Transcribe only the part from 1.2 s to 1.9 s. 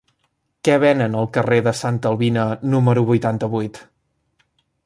carrer de